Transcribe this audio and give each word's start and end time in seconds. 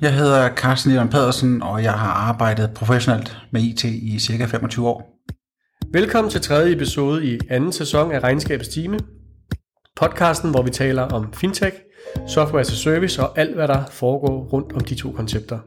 Jeg 0.00 0.14
hedder 0.14 0.54
Carsten 0.54 0.92
Jørgen 0.92 1.08
Pedersen, 1.08 1.62
og 1.62 1.82
jeg 1.82 1.92
har 1.92 2.10
arbejdet 2.10 2.70
professionelt 2.74 3.36
med 3.50 3.60
IT 3.60 3.84
i 3.84 4.18
cirka 4.18 4.44
25 4.44 4.88
år. 4.88 5.20
Velkommen 5.92 6.30
til 6.30 6.40
tredje 6.40 6.72
episode 6.72 7.26
i 7.26 7.38
anden 7.50 7.72
sæson 7.72 8.12
af 8.12 8.20
Regnskabets 8.20 8.68
Time. 8.68 8.98
Podcasten, 9.96 10.50
hvor 10.50 10.62
vi 10.62 10.70
taler 10.70 11.02
om 11.02 11.32
fintech, 11.32 11.76
software 12.28 12.60
as 12.60 12.72
a 12.72 12.74
service 12.74 13.22
og 13.22 13.38
alt, 13.38 13.54
hvad 13.54 13.68
der 13.68 13.84
foregår 13.90 14.44
rundt 14.52 14.72
om 14.72 14.80
de 14.80 14.94
to 14.94 15.10
koncepter. 15.10 15.58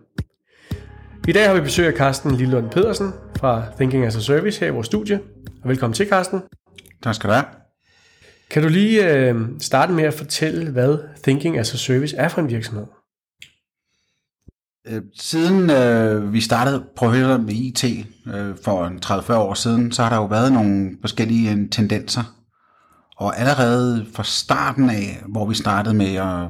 I 1.27 1.31
dag 1.31 1.47
har 1.47 1.53
vi 1.53 1.61
besøg 1.61 1.87
af 1.87 1.93
Carsten 1.93 2.35
Lillund 2.35 2.69
Pedersen 2.69 3.11
fra 3.37 3.63
Thinking 3.75 4.05
as 4.05 4.15
a 4.15 4.19
Service 4.19 4.59
her 4.59 4.67
i 4.67 4.71
vores 4.71 4.87
studie. 4.87 5.19
Og 5.63 5.69
velkommen 5.69 5.93
til, 5.93 6.09
Carsten. 6.09 6.41
Tak 7.03 7.15
skal 7.15 7.29
du 7.29 7.33
have. 7.33 7.45
Kan 8.49 8.63
du 8.63 8.69
lige 8.69 9.13
øh, 9.13 9.35
starte 9.59 9.93
med 9.93 10.03
at 10.03 10.13
fortælle, 10.13 10.71
hvad 10.71 10.97
Thinking 11.23 11.57
as 11.57 11.73
a 11.73 11.77
Service 11.77 12.17
er 12.17 12.27
for 12.27 12.41
en 12.41 12.49
virksomhed? 12.49 12.85
Øh, 14.87 15.01
siden 15.15 15.69
øh, 15.69 16.33
vi 16.33 16.41
startede 16.41 16.83
professionelt 16.95 17.45
med 17.45 17.53
IT 17.53 17.83
øh, 18.27 18.55
for 18.63 18.87
30-40 19.05 19.33
år 19.33 19.53
siden, 19.53 19.91
så 19.91 20.03
har 20.03 20.09
der 20.09 20.17
jo 20.17 20.25
været 20.25 20.53
nogle 20.53 20.97
forskellige 21.01 21.51
øh, 21.51 21.69
tendenser. 21.69 22.23
Og 23.17 23.39
allerede 23.39 24.05
fra 24.13 24.23
starten 24.23 24.89
af, 24.89 25.23
hvor 25.27 25.45
vi 25.45 25.55
startede 25.55 25.95
med 25.95 26.15
at, 26.15 26.47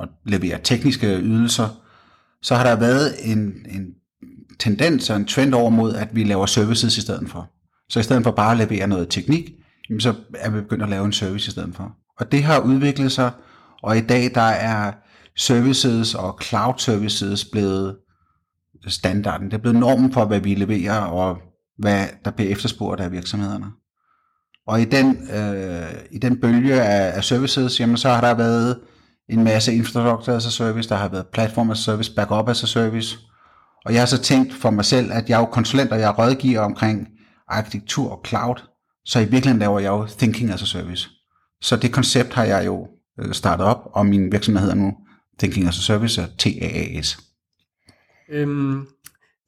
at 0.00 0.08
levere 0.24 0.58
tekniske 0.64 1.18
ydelser, 1.18 1.68
så 2.42 2.54
har 2.54 2.64
der 2.64 2.76
været 2.76 3.14
en, 3.32 3.38
en 3.70 3.86
tendens 4.58 5.10
og 5.10 5.16
en 5.16 5.26
trend 5.26 5.54
over 5.54 5.70
mod, 5.70 5.94
at 5.94 6.08
vi 6.12 6.24
laver 6.24 6.46
services 6.46 6.98
i 6.98 7.00
stedet 7.00 7.30
for. 7.30 7.50
Så 7.88 8.00
i 8.00 8.02
stedet 8.02 8.22
for 8.22 8.30
bare 8.30 8.52
at 8.52 8.58
levere 8.58 8.86
noget 8.86 9.08
teknik, 9.08 9.50
så 9.98 10.14
er 10.34 10.50
vi 10.50 10.60
begyndt 10.60 10.82
at 10.82 10.88
lave 10.88 11.04
en 11.04 11.12
service 11.12 11.48
i 11.48 11.50
stedet 11.50 11.74
for. 11.74 11.92
Og 12.18 12.32
det 12.32 12.42
har 12.42 12.58
udviklet 12.58 13.12
sig, 13.12 13.30
og 13.82 13.96
i 13.96 14.00
dag 14.00 14.30
der 14.34 14.40
er 14.40 14.92
services 15.36 16.14
og 16.14 16.38
cloud 16.42 16.74
services 16.78 17.44
blevet 17.44 17.96
standarden. 18.86 19.46
Det 19.46 19.54
er 19.54 19.58
blevet 19.58 19.78
normen 19.78 20.12
for, 20.12 20.24
hvad 20.24 20.40
vi 20.40 20.54
leverer, 20.54 21.00
og 21.00 21.38
hvad 21.78 22.06
der 22.24 22.30
bliver 22.30 22.52
efterspurgt 22.52 23.00
af 23.00 23.12
virksomhederne. 23.12 23.66
Og 24.66 24.80
i 24.80 24.84
den, 24.84 25.28
øh, 25.30 25.92
i 26.10 26.18
den 26.18 26.40
bølge 26.40 26.82
af, 26.82 27.16
af 27.16 27.24
services, 27.24 27.80
jamen, 27.80 27.96
så 27.96 28.08
har 28.08 28.20
der 28.20 28.34
været 28.34 28.80
en 29.28 29.44
masse 29.44 29.74
infrastructure 29.74 30.36
as 30.36 30.46
a 30.46 30.50
service, 30.50 30.88
der 30.88 30.94
har 30.94 31.08
været 31.08 31.26
platform 31.32 31.70
as 31.70 31.78
a 31.78 31.82
service, 31.82 32.14
backup 32.14 32.48
as 32.48 32.62
a 32.62 32.66
service. 32.66 33.18
Og 33.84 33.92
jeg 33.92 34.00
har 34.00 34.06
så 34.06 34.22
tænkt 34.22 34.54
for 34.54 34.70
mig 34.70 34.84
selv, 34.84 35.12
at 35.12 35.28
jeg 35.28 35.36
er 35.36 35.40
jo 35.40 35.46
konsulent, 35.46 35.92
og 35.92 36.00
jeg 36.00 36.18
rådgiver 36.18 36.60
omkring 36.60 37.08
arkitektur 37.48 38.10
og 38.10 38.20
cloud. 38.26 38.56
Så 39.04 39.18
i 39.18 39.22
virkeligheden 39.22 39.58
laver 39.58 39.80
jeg 39.80 39.88
jo 39.88 40.06
thinking 40.06 40.50
as 40.50 40.62
a 40.62 40.66
service. 40.66 41.08
Så 41.62 41.76
det 41.76 41.92
koncept 41.92 42.34
har 42.34 42.44
jeg 42.44 42.66
jo 42.66 42.86
øh, 43.20 43.32
startet 43.34 43.66
op, 43.66 43.80
og 43.92 44.06
min 44.06 44.32
virksomhed 44.32 44.60
hedder 44.60 44.74
nu 44.74 44.92
Thinking 45.38 45.68
as 45.68 45.78
a 45.78 45.80
Service 45.80 46.22
er 46.22 46.26
TAAS. 46.38 47.18
Øhm, 48.28 48.86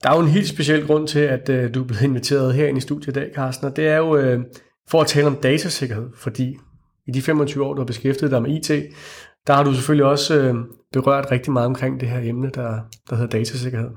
der 0.03 0.11
er 0.11 0.14
jo 0.14 0.22
en 0.22 0.28
helt 0.28 0.48
speciel 0.48 0.86
grund 0.86 1.08
til, 1.08 1.19
at 1.19 1.48
øh, 1.48 1.75
du 1.75 1.83
er 1.83 1.86
blevet 1.86 2.03
inviteret 2.03 2.55
herinde 2.55 2.78
i 2.78 2.80
studiet 2.80 3.08
i 3.08 3.20
dag, 3.20 3.30
Carsten, 3.34 3.67
og 3.67 3.77
det 3.77 3.89
er 3.89 3.97
jo 3.97 4.17
øh, 4.17 4.41
for 4.89 5.00
at 5.00 5.06
tale 5.06 5.27
om 5.27 5.36
datasikkerhed, 5.36 6.08
fordi 6.17 6.56
i 7.06 7.11
de 7.11 7.22
25 7.22 7.64
år, 7.64 7.75
du 7.75 7.80
har 7.80 7.86
beskæftiget 7.86 8.30
dig 8.30 8.42
med 8.42 8.50
IT, 8.50 8.70
der 9.47 9.55
har 9.55 9.64
du 9.64 9.75
selvfølgelig 9.75 10.06
også 10.06 10.41
øh, 10.41 10.55
berørt 10.92 11.30
rigtig 11.30 11.53
meget 11.53 11.67
omkring 11.67 12.00
det 12.00 12.08
her 12.08 12.20
emne, 12.30 12.50
der, 12.55 12.80
der 13.11 13.17
hedder 13.17 13.39
datasikkerhed. 13.39 13.91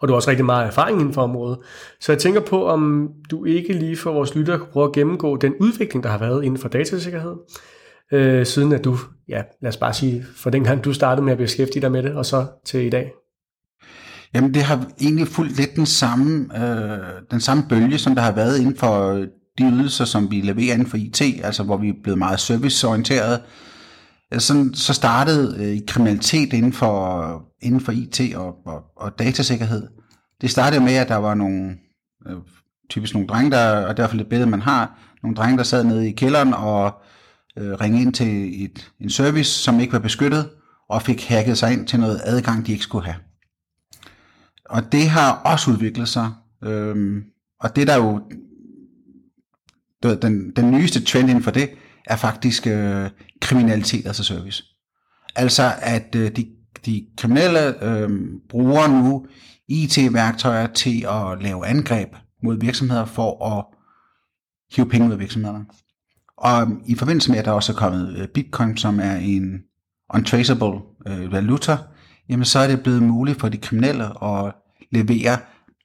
Og 0.00 0.08
du 0.08 0.12
har 0.12 0.16
også 0.16 0.30
rigtig 0.30 0.46
meget 0.46 0.66
erfaring 0.66 1.00
inden 1.00 1.14
for 1.14 1.22
området. 1.22 1.58
Så 2.00 2.12
jeg 2.12 2.18
tænker 2.18 2.40
på, 2.40 2.66
om 2.66 3.10
du 3.30 3.44
ikke 3.44 3.72
lige 3.72 3.96
for 3.96 4.12
vores 4.12 4.34
lyttere 4.34 4.58
kunne 4.58 4.72
prøve 4.72 4.86
at 4.86 4.92
gennemgå 4.92 5.36
den 5.36 5.54
udvikling, 5.60 6.04
der 6.04 6.10
har 6.10 6.18
været 6.18 6.44
inden 6.44 6.60
for 6.60 6.68
datasikkerhed, 6.68 7.34
øh, 8.12 8.46
siden 8.46 8.72
at 8.72 8.84
du, 8.84 8.96
ja, 9.28 9.42
lad 9.62 9.68
os 9.68 9.76
bare 9.76 9.94
sige, 9.94 10.24
for 10.36 10.50
dengang 10.50 10.84
du 10.84 10.92
startede 10.92 11.24
med 11.24 11.32
at 11.32 11.38
beskæftige 11.38 11.82
dig 11.82 11.92
med 11.92 12.02
det, 12.02 12.12
og 12.12 12.26
så 12.26 12.46
til 12.64 12.86
i 12.86 12.90
dag? 12.90 13.12
Jamen 14.34 14.54
det 14.54 14.62
har 14.62 14.86
egentlig 15.00 15.28
fulgt 15.28 15.56
lidt 15.56 15.76
den 15.76 15.86
samme, 15.86 16.48
øh, 16.56 16.98
den 17.30 17.40
samme 17.40 17.62
bølge, 17.68 17.98
som 17.98 18.14
der 18.14 18.22
har 18.22 18.32
været 18.32 18.58
inden 18.58 18.76
for 18.76 19.12
øh, 19.12 19.26
de 19.58 19.64
ydelser, 19.64 20.04
som 20.04 20.30
vi 20.30 20.40
leverer 20.40 20.74
inden 20.74 20.88
for 20.88 20.96
IT, 20.96 21.22
altså 21.44 21.62
hvor 21.62 21.76
vi 21.76 21.88
er 21.88 21.92
blevet 22.02 22.18
meget 22.18 22.40
serviceorienteret. 22.40 23.40
Øh, 24.34 24.40
så, 24.40 24.70
så 24.74 24.94
startede 24.94 25.64
øh, 25.64 25.78
kriminalitet 25.86 26.52
inden 26.52 26.72
for, 26.72 27.42
inden 27.62 27.80
for 27.80 27.92
IT 27.92 28.20
og, 28.36 28.56
og, 28.66 28.82
og 28.96 29.18
datasikkerhed. 29.18 29.88
Det 30.40 30.50
startede 30.50 30.84
med, 30.84 30.94
at 30.94 31.08
der 31.08 31.16
var 31.16 31.34
nogle, 31.34 31.76
øh, 32.26 32.36
typisk 32.90 33.14
nogle 33.14 33.28
drenge, 33.28 33.50
der, 33.50 33.86
og 33.86 33.96
derfor 33.96 34.16
det 34.16 34.26
billede, 34.26 34.50
man 34.50 34.62
har, 34.62 34.98
nogle 35.22 35.36
drenge, 35.36 35.58
der 35.58 35.64
sad 35.64 35.84
nede 35.84 36.08
i 36.08 36.12
kælderen 36.12 36.54
og 36.54 37.02
øh, 37.58 37.72
ringe 37.72 38.02
ind 38.02 38.12
til 38.12 38.64
et, 38.64 38.90
en 39.00 39.10
service, 39.10 39.50
som 39.50 39.80
ikke 39.80 39.92
var 39.92 39.98
beskyttet, 39.98 40.50
og 40.88 41.02
fik 41.02 41.24
hacket 41.24 41.58
sig 41.58 41.72
ind 41.72 41.86
til 41.86 42.00
noget 42.00 42.20
adgang, 42.24 42.66
de 42.66 42.72
ikke 42.72 42.84
skulle 42.84 43.04
have. 43.04 43.16
Og 44.64 44.92
det 44.92 45.08
har 45.08 45.32
også 45.32 45.70
udviklet 45.70 46.08
sig. 46.08 46.30
Øhm, 46.64 47.22
og 47.60 47.76
det 47.76 47.86
der 47.86 47.96
jo, 47.96 48.20
den, 50.02 50.50
den 50.56 50.70
nyeste 50.70 51.04
trend 51.04 51.28
inden 51.28 51.44
for 51.44 51.50
det, 51.50 51.70
er 52.06 52.16
faktisk 52.16 52.66
øh, 52.66 53.10
kriminalitet 53.40 54.06
altså 54.06 54.24
service. 54.24 54.64
Altså 55.36 55.72
at 55.80 56.14
øh, 56.14 56.36
de, 56.36 56.46
de 56.86 57.06
kriminelle 57.16 57.84
øh, 57.84 58.10
bruger 58.48 58.86
nu 58.86 59.26
IT-værktøjer 59.68 60.66
til 60.66 61.06
at 61.10 61.42
lave 61.42 61.66
angreb 61.66 62.08
mod 62.42 62.60
virksomheder 62.60 63.04
for 63.04 63.56
at 63.58 63.64
hive 64.76 64.88
penge 64.88 65.06
ud 65.06 65.12
af 65.12 65.18
virksomhederne. 65.18 65.64
Og 66.38 66.68
i 66.86 66.94
forbindelse 66.94 67.30
med, 67.30 67.38
at 67.38 67.44
der 67.44 67.52
også 67.52 67.72
er 67.72 67.76
kommet 67.76 68.18
øh, 68.18 68.28
bitcoin, 68.28 68.76
som 68.76 69.00
er 69.00 69.16
en 69.16 69.62
untraceable 70.14 70.80
øh, 71.06 71.32
valuta, 71.32 71.76
jamen 72.28 72.44
så 72.44 72.58
er 72.58 72.66
det 72.66 72.82
blevet 72.82 73.02
muligt 73.02 73.40
for 73.40 73.48
de 73.48 73.58
kriminelle 73.58 74.24
at 74.24 74.54
levere 74.92 75.38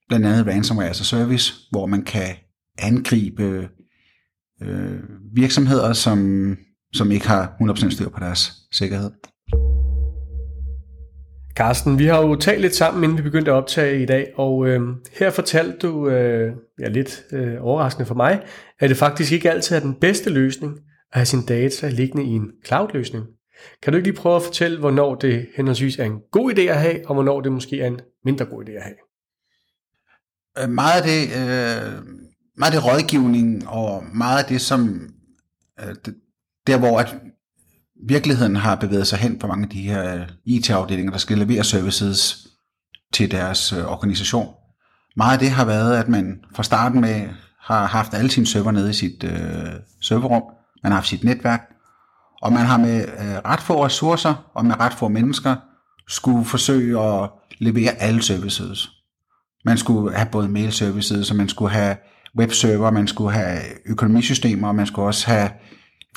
blandt 0.08 0.26
andet 0.26 0.48
ransomware 0.48 0.90
as 0.90 1.02
a 1.02 1.04
service, 1.04 1.54
hvor 1.72 1.86
man 1.86 2.04
kan 2.04 2.36
angribe 2.78 3.70
øh, 4.62 5.00
virksomheder, 5.34 5.94
som, 5.94 6.58
som 6.94 7.12
ikke 7.12 7.28
har 7.28 7.56
100% 7.62 7.90
styr 7.90 8.10
på 8.10 8.20
deres 8.20 8.54
sikkerhed. 8.72 9.12
Carsten, 11.56 12.00
vi 12.00 12.06
har 12.06 12.22
jo 12.22 12.36
talt 12.36 12.62
lidt 12.62 12.76
sammen, 12.76 13.04
inden 13.04 13.18
vi 13.18 13.24
begyndte 13.24 13.52
at 13.52 13.56
optage 13.56 14.04
i 14.04 14.06
dag, 14.06 14.34
og 14.36 14.68
øh, 14.68 14.82
her 15.12 15.30
fortalte 15.30 15.78
du, 15.78 16.10
øh, 16.10 16.54
ja 16.80 16.88
lidt 16.88 17.24
øh, 17.32 17.56
overraskende 17.60 18.06
for 18.06 18.16
mig, 18.16 18.44
at 18.80 18.90
det 18.90 18.98
faktisk 18.98 19.32
ikke 19.32 19.52
altid 19.52 19.76
er 19.76 19.80
den 19.80 19.96
bedste 19.96 20.30
løsning 20.30 20.74
at 21.12 21.20
have 21.20 21.26
sine 21.26 21.46
data 21.46 21.90
liggende 21.90 22.24
i 22.24 22.30
en 22.30 22.52
cloud-løsning. 22.66 23.26
Kan 23.82 23.94
du 23.94 23.98
ikke 23.98 24.10
lige 24.10 24.18
prøve 24.18 24.36
at 24.36 24.44
fortælle, 24.44 24.80
hvornår 24.80 25.16
det 25.16 25.48
henholdsvis 25.56 26.00
er 26.00 26.04
en 26.04 26.20
god 26.32 26.54
idé 26.54 26.62
at 26.62 26.80
have, 26.80 27.08
og 27.08 27.14
hvornår 27.14 27.42
det 27.42 27.52
måske 27.52 27.82
er 27.82 27.88
en 27.88 28.00
mindre 28.26 28.46
god 28.46 28.66
idé 28.66 28.72
at 28.72 28.84
have? 28.84 28.96
Øh, 30.64 30.70
meget 30.70 31.02
af 31.02 31.04
det, 31.04 31.24
øh, 31.24 32.04
meget 32.58 32.74
af 32.74 32.82
det 32.82 32.86
rådgivning, 32.86 33.68
og 33.68 34.04
meget 34.14 34.44
af 34.44 34.46
det, 34.46 34.62
som 34.62 35.10
øh, 35.80 35.96
der 36.68 36.80
hvor 36.80 37.00
at 37.00 37.16
virkeligheden 38.08 38.56
har 38.56 38.76
bevæget 38.76 39.08
sig 39.08 39.20
hen 39.20 39.40
på 39.40 39.48
mange 39.48 39.64
af 39.64 39.70
de 39.70 39.82
her 39.82 40.16
øh, 40.16 40.28
IT-afdelinger, 40.46 41.12
der 41.12 41.18
skal 41.18 41.38
levere 41.38 41.64
services 41.64 42.48
til 43.14 43.32
deres 43.32 43.74
øh, 43.74 43.92
organisation. 43.92 44.54
Meget 45.16 45.34
af 45.34 45.40
det 45.40 45.52
har 45.52 45.66
været, 45.66 45.98
at 45.98 46.10
man 46.10 46.40
fra 46.56 46.64
starten 46.64 47.02
med 47.02 47.30
har 47.60 47.86
haft 47.86 48.14
alle 48.14 48.32
sine 48.32 48.46
server 48.46 48.72
nede 48.72 48.90
i 48.90 48.94
sit 48.94 49.24
øh, 49.24 49.74
serverrum, 50.02 50.44
man 50.84 50.92
har 50.92 51.00
haft 51.00 51.08
sit 51.08 51.24
netværk, 51.24 51.62
og 52.42 52.54
man 52.54 52.66
har 52.66 52.78
med 52.78 53.02
øh, 53.02 53.38
ret 53.46 53.62
få 53.62 53.86
ressourcer 53.86 54.52
og 54.56 54.66
med 54.66 54.80
ret 54.80 54.94
få 54.94 55.08
mennesker 55.08 55.56
skulle 56.08 56.46
forsøge 56.46 57.00
at 57.00 57.30
levere 57.60 57.92
alle 57.92 58.22
services. 58.22 58.90
Man 59.66 59.78
skulle 59.78 60.16
have 60.16 60.30
både 60.32 60.50
mail 60.50 60.72
services, 60.72 61.32
og 61.32 61.36
man 61.36 61.50
skulle 61.50 61.72
have 61.72 61.98
webserver, 62.38 62.92
man 62.92 63.08
skulle 63.08 63.34
have 63.34 63.60
økonomisystemer, 63.86 64.68
og 64.68 64.76
man 64.76 64.88
skulle 64.88 65.06
også 65.06 65.28
have 65.28 65.50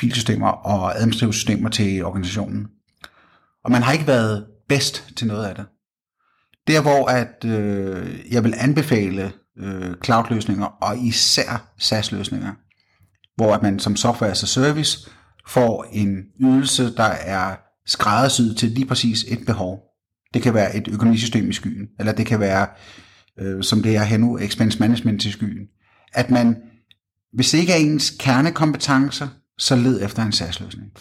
filsystemer 0.01 0.49
og 0.49 0.97
administrative 0.97 1.34
systemer 1.34 1.69
til 1.69 2.05
organisationen. 2.05 2.67
Og 3.65 3.71
man 3.71 3.83
har 3.83 3.93
ikke 3.93 4.07
været 4.07 4.47
bedst 4.69 5.05
til 5.17 5.27
noget 5.27 5.47
af 5.47 5.55
det. 5.55 5.67
Der 6.66 6.83
hvor 6.83 7.09
at 7.10 7.45
øh, 7.45 8.33
jeg 8.33 8.45
vil 8.45 8.54
anbefale 8.57 9.33
øh, 9.59 9.95
cloud-løsninger, 10.04 10.66
og 10.66 10.98
især 10.98 11.75
SaaS-løsninger, 11.78 12.53
hvor 13.37 13.54
at 13.54 13.63
man 13.63 13.78
som 13.78 13.97
software 13.97 14.31
as 14.31 14.43
a 14.43 14.47
service 14.47 15.10
får 15.48 15.87
en 15.93 16.25
ydelse, 16.41 16.97
der 16.97 17.04
er 17.04 17.57
skræddersyet 17.87 18.57
til 18.57 18.71
lige 18.71 18.87
præcis 18.87 19.25
et 19.28 19.47
behov. 19.47 19.83
Det 20.34 20.42
kan 20.42 20.54
være 20.54 20.77
et 20.77 20.89
økonomisystem 20.89 21.51
i 21.51 21.53
skyen, 21.53 21.87
eller 21.99 22.13
det 22.13 22.27
kan 22.27 22.41
være, 22.41 22.66
øh, 23.39 23.63
som 23.63 23.83
det 23.83 23.97
er 23.97 24.03
her 24.03 24.19
nu, 24.19 24.39
expense 24.39 24.81
management 24.81 25.22
til 25.22 25.33
skyen. 25.33 25.66
At 26.13 26.31
man, 26.31 26.57
hvis 27.33 27.51
det 27.51 27.59
ikke 27.59 27.72
er 27.72 27.77
ens 27.77 28.16
kernekompetencer, 28.19 29.28
så 29.58 29.76
led 29.76 30.03
efter 30.03 30.22
en 30.22 30.32
SaaS-løsning. 30.32 30.92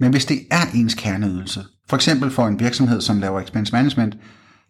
Men 0.00 0.10
hvis 0.10 0.24
det 0.24 0.38
er 0.50 0.62
ens 0.74 0.94
kerneydelse, 0.94 1.64
for 1.88 1.96
eksempel 1.96 2.30
for 2.30 2.46
en 2.46 2.60
virksomhed, 2.60 3.00
som 3.00 3.20
laver 3.20 3.40
expense 3.40 3.72
management, 3.72 4.16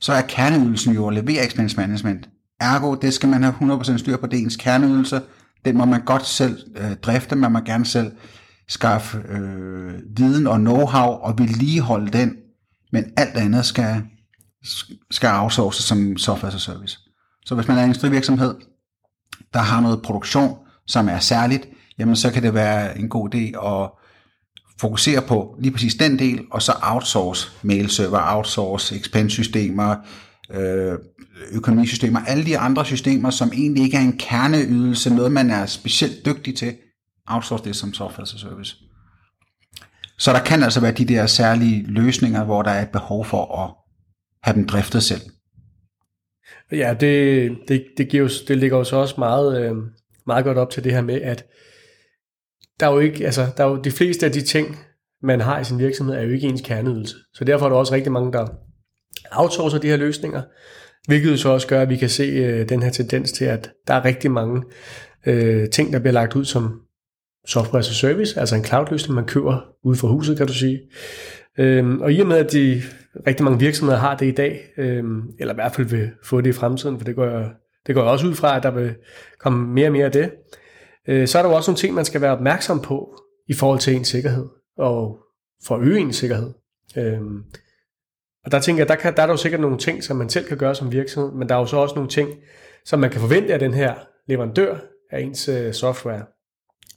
så 0.01 0.13
er 0.13 0.23
kerneydelsen 0.23 0.95
jo 0.95 1.07
at 1.07 1.15
levere 1.15 1.47
expense 1.47 1.77
management. 1.77 2.29
Ergo, 2.61 2.95
det 2.95 3.15
skal 3.15 3.29
man 3.29 3.43
have 3.43 3.55
100% 3.61 3.97
styr 3.97 4.17
på, 4.17 4.27
det 4.27 4.39
er 4.39 4.43
ens 4.43 4.57
kerneydelse. 4.57 5.23
Den 5.65 5.77
må 5.77 5.85
man 5.85 6.05
godt 6.05 6.27
selv 6.27 6.59
øh, 6.77 6.97
drifte, 6.97 7.37
man 7.37 7.53
må 7.53 7.61
gerne 7.61 7.87
selv 7.87 8.13
skaffe 8.69 9.19
øh, 9.29 9.95
viden 10.17 10.47
og 10.47 10.57
know-how 10.57 11.09
og 11.27 11.39
vedligeholde 11.39 12.19
den, 12.19 12.37
men 12.93 13.05
alt 13.17 13.37
andet 13.37 13.67
skal 13.67 14.03
skal 15.11 15.31
outsources 15.31 15.85
som 15.85 16.17
software 16.17 16.53
as 16.53 16.55
a 16.55 16.73
service. 16.73 16.99
Så 17.47 17.55
hvis 17.55 17.69
man 17.69 17.79
er 17.79 17.83
en 17.83 17.89
industrivirksomhed, 17.89 18.55
der 19.55 19.61
har 19.61 19.81
noget 19.81 20.03
produktion, 20.03 20.57
som 20.87 21.09
er 21.09 21.19
særligt, 21.19 21.67
jamen 22.03 22.17
så 22.17 22.33
kan 22.33 22.43
det 22.43 22.55
være 22.55 22.99
en 22.99 23.09
god 23.09 23.35
idé 23.35 23.67
at 23.67 23.91
fokusere 24.81 25.23
på 25.23 25.57
lige 25.61 25.73
præcis 25.73 25.95
den 25.95 26.19
del, 26.19 26.41
og 26.51 26.63
så 26.63 26.73
outsource 26.83 27.51
mailserver, 27.63 28.37
outsource 28.37 28.97
expense-systemer, 28.97 29.97
øh, 30.51 30.99
økonomisystemer, 31.53 32.21
alle 32.27 32.45
de 32.45 32.59
andre 32.59 32.85
systemer, 32.85 33.31
som 33.31 33.53
egentlig 33.55 33.85
ikke 33.85 33.97
er 33.97 34.01
en 34.01 34.19
kerneydelse, 34.19 35.15
noget 35.15 35.33
man 35.33 35.51
er 35.51 35.67
specielt 35.67 36.27
dygtig 36.27 36.57
til, 36.57 36.75
outsource 37.27 37.65
det 37.65 37.77
som 37.77 37.93
software 37.93 38.23
as 38.23 38.35
a 38.35 38.39
service. 38.39 38.77
Så 40.19 40.33
der 40.33 40.41
kan 40.45 40.63
altså 40.63 40.81
være 40.81 40.93
de 40.93 41.05
der 41.05 41.27
særlige 41.27 41.85
løsninger, 41.87 42.45
hvor 42.45 42.63
der 42.63 42.71
er 42.71 42.83
et 42.83 42.91
behov 42.91 43.25
for 43.25 43.63
at 43.65 43.71
have 44.43 44.55
dem 44.55 44.67
driftet 44.67 45.03
selv. 45.03 45.21
Ja, 46.73 46.95
det, 47.01 47.51
det, 47.69 47.85
det, 47.97 48.09
giver 48.09 48.29
det 48.49 48.59
ligger 48.59 48.79
jo 48.79 48.85
så 48.85 48.97
også 48.97 49.15
meget, 49.19 49.63
øh, 49.63 49.77
meget 50.27 50.45
godt 50.45 50.59
op 50.59 50.71
til 50.71 50.85
det 50.85 50.93
her 50.93 51.01
med, 51.01 51.21
at 51.21 51.45
der 52.81 52.87
er 52.87 52.93
jo 52.93 52.99
ikke, 52.99 53.25
altså, 53.25 53.47
der 53.57 53.65
er 53.65 53.69
jo 53.69 53.81
de 53.81 53.91
fleste 53.91 54.27
af 54.27 54.33
de 54.33 54.41
ting, 54.41 54.79
man 55.23 55.41
har 55.41 55.61
i 55.61 55.65
sin 55.65 55.79
virksomhed, 55.79 56.15
er 56.15 56.23
jo 56.23 56.31
ikke 56.31 56.47
ens 56.47 56.63
kerneydelse. 56.65 57.17
Så 57.35 57.45
derfor 57.45 57.67
er 57.67 57.71
der 57.71 57.77
også 57.77 57.95
rigtig 57.95 58.13
mange, 58.13 58.33
der 58.33 58.47
outsourcer 59.33 59.79
de 59.79 59.89
her 59.89 59.97
løsninger, 59.97 60.43
hvilket 61.07 61.41
så 61.41 61.49
også 61.49 61.67
gør, 61.67 61.83
at 61.83 61.89
vi 61.89 61.97
kan 61.97 62.09
se 62.09 62.23
øh, 62.23 62.69
den 62.69 62.83
her 62.83 62.91
tendens 62.91 63.33
til, 63.33 63.45
at 63.45 63.71
der 63.87 63.95
er 63.95 64.05
rigtig 64.05 64.31
mange 64.31 64.63
øh, 65.27 65.69
ting, 65.69 65.93
der 65.93 65.99
bliver 65.99 66.13
lagt 66.13 66.37
ud 66.37 66.45
som 66.45 66.81
software 67.47 67.79
as 67.79 67.91
a 67.91 67.93
service, 67.93 68.41
altså 68.41 68.57
en 68.57 68.65
cloud-løsning, 68.65 69.15
man 69.15 69.27
køber 69.27 69.59
ude 69.85 69.97
for 69.97 70.09
huset, 70.09 70.37
kan 70.37 70.47
du 70.47 70.55
sige. 70.55 70.81
Øhm, 71.59 72.01
og 72.01 72.13
i 72.13 72.21
og 72.21 72.27
med, 72.27 72.37
at 72.37 72.53
de 72.53 72.83
rigtig 73.27 73.45
mange 73.45 73.59
virksomheder 73.59 73.99
har 73.99 74.17
det 74.17 74.27
i 74.27 74.31
dag, 74.31 74.61
øhm, 74.79 75.23
eller 75.39 75.55
i 75.55 75.55
hvert 75.55 75.75
fald 75.75 75.87
vil 75.87 76.11
få 76.25 76.41
det 76.41 76.51
i 76.51 76.53
fremtiden, 76.53 76.99
for 76.99 77.05
det 77.05 77.17
går, 77.17 77.27
jeg, 77.27 77.51
det 77.87 77.95
går 77.95 78.03
jeg 78.03 78.11
også 78.11 78.27
ud 78.27 78.35
fra, 78.35 78.57
at 78.57 78.63
der 78.63 78.71
vil 78.71 78.95
komme 79.41 79.75
mere 79.75 79.89
og 79.89 79.93
mere 79.93 80.05
af 80.05 80.13
det, 80.13 80.31
øh, 81.09 81.29
så 81.29 81.39
er 81.39 81.43
der 81.43 81.51
jo 81.51 81.57
også 81.57 81.71
nogle 81.71 81.79
ting, 81.79 81.95
man 81.95 82.05
skal 82.05 82.21
være 82.21 82.33
opmærksom 82.33 82.81
på 82.81 83.17
i 83.49 83.55
forhold 83.55 83.79
til 83.79 83.95
ens 83.95 84.09
sikkerhed, 84.09 84.47
og 84.79 85.19
for 85.65 85.77
at 85.77 85.83
øge 85.83 86.01
ens 86.01 86.17
sikkerhed. 86.17 86.53
Øhm, 86.97 87.45
og 88.45 88.53
der 88.53 88.61
tænker 88.61 88.81
jeg, 88.81 88.89
der, 88.89 88.95
kan, 88.95 89.17
der 89.17 89.23
er 89.23 89.27
der 89.27 89.33
jo 89.33 89.37
sikkert 89.37 89.61
nogle 89.61 89.79
ting, 89.79 90.05
som 90.05 90.17
man 90.17 90.29
selv 90.29 90.47
kan 90.47 90.57
gøre 90.57 90.75
som 90.75 90.93
virksomhed, 90.93 91.33
men 91.33 91.49
der 91.49 91.55
er 91.55 91.59
jo 91.59 91.67
så 91.67 91.77
også 91.77 91.95
nogle 91.95 92.11
ting, 92.11 92.31
som 92.85 92.99
man 92.99 93.11
kan 93.11 93.21
forvente 93.21 93.53
af 93.53 93.59
den 93.59 93.75
her 93.75 93.95
leverandør 94.29 94.77
af 95.11 95.21
ens 95.21 95.49
øh, 95.49 95.73
software. 95.73 96.25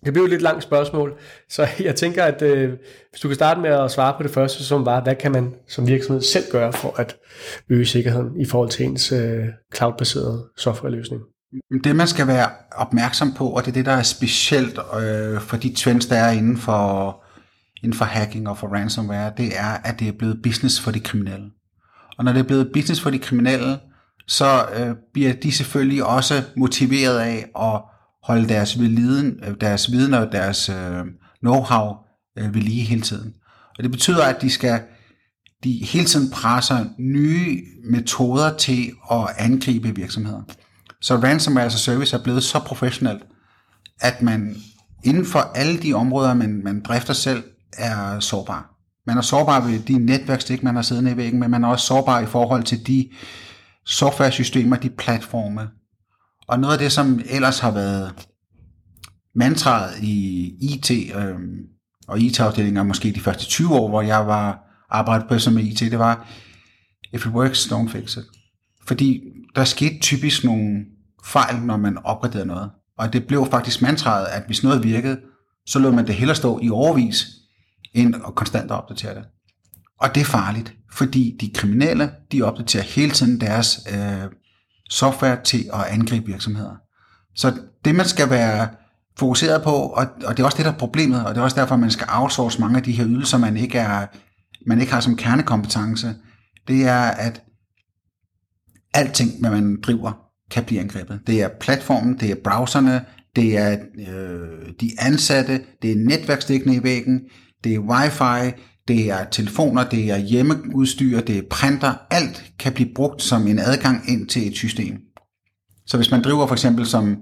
Det 0.06 0.14
bliver 0.14 0.22
jo 0.22 0.26
et 0.26 0.30
lidt 0.30 0.42
langt 0.42 0.64
spørgsmål, 0.64 1.20
så 1.50 1.68
jeg 1.80 1.96
tænker, 1.96 2.24
at 2.24 2.42
øh, 2.42 2.74
hvis 3.10 3.22
du 3.22 3.28
kan 3.28 3.36
starte 3.36 3.62
med 3.62 3.70
at 3.70 3.92
svare 3.92 4.14
på 4.18 4.24
det 4.24 4.32
første, 4.32 4.64
som 4.64 4.86
var, 4.86 5.04
hvad 5.04 5.16
kan 5.16 5.32
man 5.32 5.56
som 5.68 5.88
virksomhed 5.88 6.22
selv 6.22 6.46
gøre 6.52 6.74
for 6.74 7.00
at 7.00 7.18
øge 7.70 7.86
sikkerheden 7.86 8.42
i 8.42 8.46
forhold 8.46 8.70
til 8.70 8.86
ens 8.86 9.12
øh, 9.12 9.46
cloud-baserede 9.76 10.50
softwareløsning? 10.58 11.22
Det 11.84 11.96
man 11.96 12.08
skal 12.08 12.28
være 12.28 12.50
opmærksom 12.72 13.34
på, 13.34 13.50
og 13.50 13.66
det 13.66 13.72
er 13.72 13.74
det, 13.74 13.86
der 13.86 13.92
er 13.92 14.04
specielt 14.04 14.80
øh, 15.02 15.42
for 15.42 15.58
de 15.58 15.74
trends, 15.74 16.06
der 16.06 16.16
er 16.16 16.32
inden 16.32 16.58
for, 16.58 17.24
inden 17.84 17.98
for 17.98 18.06
hacking 18.06 18.50
og 18.50 18.58
for 18.58 18.68
ransomware, 18.68 19.34
det 19.38 19.58
er, 19.58 19.78
at 19.84 20.00
det 20.00 20.08
er 20.08 20.12
blevet 20.12 20.42
business 20.44 20.80
for 20.80 20.92
de 20.92 21.00
kriminelle. 21.00 21.52
Og 22.18 22.26
når 22.26 22.34
det 22.34 22.40
er 22.40 22.48
blevet 22.48 22.72
business 22.74 23.02
for 23.02 23.10
de 23.10 23.20
kriminelle, 23.20 23.80
så 24.28 24.66
øh, 24.76 24.96
bliver 25.14 25.34
de 25.34 25.52
selvfølgelig 25.52 26.04
også 26.04 26.44
motiveret 26.58 27.20
af 27.20 27.50
at 27.60 27.82
holde 28.24 28.50
deres 28.50 28.80
viden, 28.80 29.40
øh, 29.48 29.56
deres 29.62 29.92
viden 29.92 30.14
og 30.14 30.32
deres 30.32 30.70
øh, 30.70 31.02
know-how 31.46 31.96
øh, 32.40 32.54
ved 32.54 32.62
lige 32.62 32.84
hele 32.84 33.02
tiden. 33.02 33.34
Og 33.78 33.84
det 33.84 33.92
betyder, 33.92 34.24
at 34.24 34.42
de 34.42 34.50
skal 34.50 34.82
de 35.64 35.72
hele 35.72 36.06
tiden 36.06 36.32
presser 36.32 36.86
nye 37.00 37.62
metoder 37.90 38.58
til 38.58 38.92
at 39.12 39.28
angribe 39.38 39.96
virksomheder. 39.96 40.42
Så 41.06 41.16
ransomware 41.16 41.66
as 41.66 41.76
a 41.76 41.78
service 41.78 42.16
er 42.16 42.24
blevet 42.24 42.44
så 42.44 42.60
professionelt, 42.60 43.24
at 44.02 44.22
man 44.22 44.56
inden 45.04 45.26
for 45.26 45.40
alle 45.40 45.82
de 45.82 45.94
områder, 45.94 46.34
man, 46.34 46.62
man 46.64 46.82
drifter 46.82 47.14
selv, 47.14 47.44
er 47.78 48.20
sårbar. 48.20 48.76
Man 49.08 49.18
er 49.18 49.22
sårbar 49.22 49.68
ved 49.68 49.80
de 49.80 49.98
netværkstik, 49.98 50.64
man 50.64 50.76
har 50.76 50.82
siddende 50.82 51.12
i 51.12 51.18
væggen, 51.18 51.40
men 51.40 51.52
man 51.52 51.64
er 51.64 51.68
også 51.68 51.86
sårbar 51.86 52.20
i 52.20 52.26
forhold 52.26 52.64
til 52.64 52.88
de 52.88 53.10
software-systemer, 53.86 54.76
de 54.76 54.90
platforme, 54.90 55.68
og 56.48 56.60
noget 56.60 56.74
af 56.74 56.80
det, 56.80 56.92
som 56.92 57.22
ellers 57.30 57.60
har 57.60 57.72
været 57.72 58.28
mantraet 59.36 60.04
i 60.04 60.46
IT 60.62 60.92
øh, 61.16 61.36
og 62.08 62.20
IT-afdelinger 62.20 62.84
måske 62.84 63.12
de 63.12 63.20
første 63.20 63.46
20 63.46 63.76
år, 63.76 63.90
hvor 63.90 64.02
jeg 64.02 64.28
var 64.28 64.60
arbejdet 64.90 65.28
på 65.28 65.40
som 65.40 65.58
IT, 65.58 65.80
det 65.80 66.00
var, 66.00 66.28
if 67.14 67.26
it 67.26 67.32
works, 67.32 67.66
don't 67.66 67.90
fix 67.90 68.18
it. 68.18 68.24
Fordi 68.88 69.22
der 69.56 69.64
skete 69.64 70.00
typisk 70.00 70.44
nogle 70.44 70.86
fejl, 71.26 71.56
når 71.56 71.78
man 71.78 71.98
opgraderede 72.04 72.48
noget. 72.48 72.72
Og 72.98 73.14
det 73.14 73.28
blev 73.28 73.48
faktisk 73.52 73.82
mantraet, 73.82 74.26
at 74.26 74.44
hvis 74.46 74.64
noget 74.64 74.84
virkede, 74.84 75.20
så 75.66 75.80
lod 75.80 75.92
man 75.92 76.08
det 76.08 76.16
hellere 76.16 76.36
stå 76.36 76.60
i 76.62 76.70
overvis, 76.70 77.28
end 77.94 78.16
at 78.16 78.36
konstant 78.36 78.72
opdatere 78.72 79.16
det. 79.16 79.24
Og 80.02 80.16
det 80.16 80.22
er 80.22 80.26
farligt, 80.26 80.74
fordi 80.92 81.38
de 81.42 81.52
kriminelle, 81.56 82.12
de 82.32 82.42
opdaterer 82.42 82.84
hele 82.84 83.12
tiden 83.12 83.42
deres 83.42 83.80
øh, 83.94 84.24
software 84.90 85.44
til 85.44 85.70
at 85.74 85.84
angribe 85.84 86.26
virksomheder. 86.26 86.76
Så 87.36 87.54
det 87.86 87.96
man 87.96 88.06
skal 88.06 88.30
være 88.30 88.68
fokuseret 89.18 89.64
på, 89.64 89.72
og, 89.72 90.08
og 90.26 90.38
det 90.38 90.44
er 90.44 90.46
også 90.46 90.58
det, 90.58 90.66
der 90.66 90.72
er 90.72 90.78
problemet, 90.78 91.26
og 91.26 91.36
det 91.36 91.42
er 91.42 91.44
også 91.44 91.60
derfor, 91.60 91.76
man 91.76 91.92
skal 91.92 92.08
outsource 92.10 92.62
mange 92.62 92.78
af 92.78 92.84
de 92.84 92.92
her 92.92 93.06
ydelser, 93.08 93.38
man 93.38 93.58
ikke, 93.58 93.78
er, 93.78 94.08
man 94.68 94.82
ikke 94.82 94.94
har 94.94 95.00
som 95.00 95.16
kernekompetence, 95.16 96.16
det 96.68 96.88
er, 96.88 97.02
at 97.02 97.44
alting, 98.94 99.32
hvad 99.40 99.52
man 99.52 99.82
driver, 99.82 100.25
kan 100.52 100.64
blive 100.64 100.82
angrebet. 100.82 101.20
Det 101.28 101.42
er 101.42 101.50
platformen, 101.60 102.20
det 102.20 102.32
er 102.32 102.36
browserne, 102.44 103.06
det 103.36 103.58
er 103.58 103.78
øh, 104.08 104.70
de 104.82 104.92
ansatte, 105.00 105.62
det 105.82 105.92
er 105.92 105.96
netværksdækkende 105.96 106.76
i 106.76 106.84
væggen, 106.84 107.22
det 107.64 107.74
er 107.76 107.80
wifi, 107.80 108.62
det 108.88 109.12
er 109.12 109.26
telefoner, 109.32 109.90
det 109.90 110.12
er 110.12 110.18
hjemmeudstyr, 110.18 111.22
det 111.22 111.38
er 111.38 111.42
printer, 111.50 111.94
alt 112.12 112.44
kan 112.60 112.74
blive 112.74 112.90
brugt 112.96 113.22
som 113.22 113.48
en 113.48 113.60
adgang 113.60 114.10
ind 114.10 114.28
til 114.28 114.48
et 114.48 114.56
system. 114.56 114.98
Så 115.86 115.98
hvis 115.98 116.12
man 116.12 116.22
driver 116.22 116.48
for 116.48 116.56
eksempel 116.56 116.86
som 116.86 117.18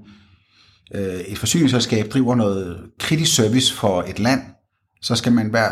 øh, 0.95 1.19
et 1.19 1.37
forsyningsselskab, 1.37 2.05
driver 2.05 2.35
noget 2.35 2.79
kritisk 2.99 3.35
service 3.35 3.73
for 3.73 4.01
et 4.01 4.19
land, 4.19 4.41
så 5.01 5.15
skal 5.15 5.31
man 5.31 5.53
være 5.53 5.71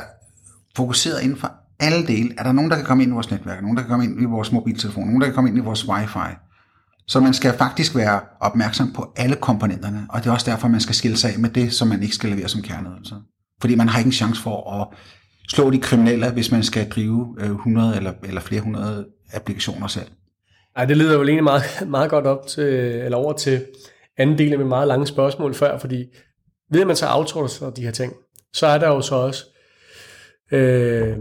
fokuseret 0.75 1.24
inden 1.24 1.38
for 1.38 1.51
alle 1.80 2.07
dele. 2.07 2.33
Er 2.38 2.44
der 2.44 2.51
nogen, 2.51 2.71
der 2.71 2.77
kan 2.77 2.86
komme 2.86 3.03
ind 3.03 3.12
i 3.12 3.13
vores 3.13 3.31
netværk? 3.31 3.62
Nogen, 3.62 3.77
der 3.77 3.83
kan 3.83 3.89
komme 3.89 4.06
ind 4.06 4.21
i 4.21 4.25
vores 4.25 4.51
mobiltelefon? 4.51 5.06
Nogen, 5.06 5.21
der 5.21 5.27
kan 5.27 5.36
komme 5.36 5.50
ind 5.50 5.57
i 5.57 5.62
vores 5.62 5.88
wifi? 5.88 6.36
Så 7.12 7.20
man 7.20 7.34
skal 7.34 7.53
faktisk 7.53 7.96
være 7.96 8.22
opmærksom 8.39 8.94
på 8.94 9.13
alle 9.15 9.36
komponenterne, 9.36 10.06
og 10.10 10.20
det 10.20 10.30
er 10.30 10.34
også 10.34 10.51
derfor, 10.51 10.68
man 10.68 10.80
skal 10.80 10.96
skille 10.96 11.18
sig 11.18 11.34
af 11.34 11.39
med 11.39 11.50
det, 11.50 11.74
som 11.74 11.88
man 11.88 12.03
ikke 12.03 12.15
skal 12.15 12.30
levere 12.30 12.48
som 12.48 12.62
kerneydelse. 12.62 13.15
Fordi 13.62 13.75
man 13.75 13.89
har 13.89 14.00
ikke 14.00 14.08
en 14.08 14.12
chance 14.12 14.41
for 14.41 14.82
at 14.82 14.88
slå 15.50 15.70
de 15.70 15.80
kriminelle, 15.80 16.32
hvis 16.32 16.51
man 16.51 16.63
skal 16.63 16.89
drive 16.89 17.36
øh, 17.39 17.51
100 17.51 17.98
eller, 17.98 18.13
eller 18.24 18.41
flere 18.41 18.62
hundrede 18.62 19.08
applikationer 19.34 19.88
selv. 19.88 20.08
Nej, 20.75 20.86
det 20.86 20.98
leder 20.98 21.13
jo 21.13 21.24
egentlig 21.24 21.44
meget, 21.44 21.63
meget 21.88 22.10
godt 22.10 22.25
op 22.25 22.48
til, 22.48 22.63
eller 22.63 23.18
over 23.18 23.34
til 23.34 23.65
anden 24.18 24.38
del 24.38 24.51
af 24.51 24.60
mit 24.60 24.68
meget 24.68 24.88
lange 24.88 25.08
spørgsmål 25.08 25.53
før, 25.53 25.77
fordi 25.77 26.06
ved 26.72 26.82
at 26.82 26.88
man 26.88 26.96
så 26.96 27.06
outsourcer 27.10 27.70
de 27.70 27.84
her 27.84 27.91
ting, 27.91 28.13
så 28.53 28.68
er 28.68 28.77
der 28.77 28.88
jo 28.88 29.01
så 29.01 29.15
også 29.15 29.46
øh, 30.51 31.18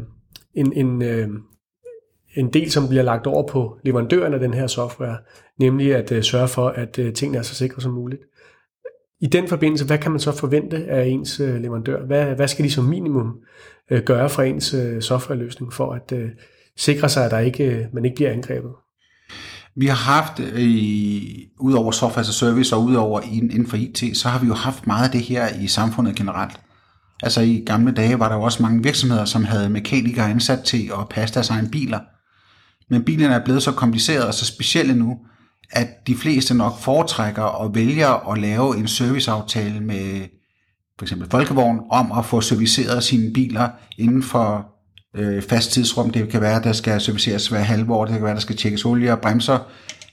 en, 0.55 0.73
en, 0.73 1.03
øh, 1.03 1.29
en 2.35 2.53
del, 2.53 2.71
som 2.71 2.89
bliver 2.89 3.03
lagt 3.03 3.27
over 3.27 3.47
på 3.47 3.79
leverandøren 3.85 4.35
af 4.35 4.41
den 4.41 4.55
her 4.55 4.67
software, 4.67 5.17
nemlig 5.59 5.95
at 5.95 6.13
øh, 6.13 6.23
sørge 6.23 6.49
for, 6.49 6.69
at 6.69 6.99
øh, 6.99 7.13
tingene 7.13 7.39
er 7.39 7.43
så 7.43 7.55
sikre 7.55 7.83
som 7.83 7.93
muligt. 7.93 8.23
I 9.21 9.27
den 9.27 9.49
forbindelse, 9.49 9.85
hvad 9.85 9.99
kan 9.99 10.11
man 10.11 10.21
så 10.21 10.33
forvente 10.33 10.87
af 10.89 11.07
ens 11.07 11.41
øh, 11.41 11.61
leverandør? 11.61 12.07
Hvad, 12.07 12.35
hvad 12.35 12.49
skal 12.49 12.65
de 12.65 12.71
som 12.71 12.85
minimum 12.85 13.35
øh, 13.91 14.03
gøre 14.03 14.29
for 14.29 14.43
ens 14.43 14.75
øh, 14.75 15.03
softwareløsning 15.03 15.73
for 15.73 15.93
at 15.93 16.13
øh, 16.13 16.29
sikre 16.77 17.09
sig, 17.09 17.25
at 17.25 17.31
der 17.31 17.39
ikke, 17.39 17.65
øh, 17.65 17.85
man 17.93 18.05
ikke 18.05 18.15
bliver 18.15 18.31
angrebet? 18.31 18.71
Vi 19.77 19.87
har 19.87 20.13
haft, 20.13 20.41
øh, 20.41 20.61
i, 20.61 21.49
ud 21.61 21.73
over 21.73 21.91
software 21.91 22.21
as 22.21 22.29
a 22.29 22.33
service 22.33 22.77
og 22.77 22.85
ud 22.85 22.95
over 22.95 23.21
inden 23.21 23.67
for 23.67 23.77
IT, 23.77 24.17
så 24.17 24.29
har 24.29 24.41
vi 24.41 24.47
jo 24.47 24.55
haft 24.55 24.87
meget 24.87 25.05
af 25.05 25.11
det 25.11 25.21
her 25.21 25.49
i 25.61 25.67
samfundet 25.67 26.17
generelt. 26.17 26.61
Altså 27.23 27.41
i 27.41 27.63
gamle 27.67 27.93
dage 27.93 28.19
var 28.19 28.29
der 28.29 28.37
jo 28.37 28.43
også 28.43 28.63
mange 28.63 28.83
virksomheder, 28.83 29.25
som 29.25 29.45
havde 29.45 29.71
mekanikere 29.71 30.31
ansat 30.31 30.61
til 30.65 30.91
at 31.01 31.09
passe 31.09 31.35
deres 31.35 31.51
egen 31.51 31.71
biler. 31.71 31.99
Men 32.91 33.05
bilerne 33.05 33.35
er 33.35 33.45
blevet 33.45 33.63
så 33.63 33.73
komplicerede 33.73 34.27
og 34.27 34.35
så 34.35 34.47
specielle 34.47 34.95
nu, 34.95 35.19
at 35.71 36.07
de 36.07 36.17
fleste 36.17 36.55
nok 36.55 36.79
foretrækker 36.79 37.43
og 37.43 37.75
vælger 37.75 38.31
at 38.33 38.39
lave 38.39 38.77
en 38.77 38.89
serviceaftale 38.89 39.81
med 39.81 40.21
for 40.99 41.05
eksempel 41.05 41.31
Folkevogn 41.31 41.81
om 41.91 42.13
at 42.13 42.25
få 42.25 42.41
serviceret 42.41 43.05
sine 43.05 43.33
biler 43.33 43.69
inden 43.99 44.23
for 44.23 44.67
øh, 45.17 45.43
fast 45.43 45.73
tidsrum. 45.73 46.11
Det 46.11 46.29
kan 46.29 46.41
være, 46.41 46.57
at 46.57 46.65
der 46.65 46.73
skal 46.73 47.01
serviceres 47.01 47.49
hver 47.49 47.59
halve 47.59 47.95
år, 47.95 48.05
det 48.05 48.13
kan 48.13 48.23
være, 48.23 48.31
at 48.31 48.37
der 48.37 48.41
skal 48.41 48.57
tjekkes 48.57 48.85
olie 48.85 49.13
og 49.13 49.21
bremser. 49.21 49.59